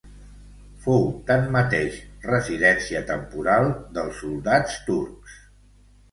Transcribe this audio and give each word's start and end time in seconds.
Fou 0.83 1.03
tanmateix 1.25 1.99
residència 2.27 3.01
temporal 3.09 3.69
dels 3.99 4.17
soldans 4.23 4.79
turcs. 4.89 5.37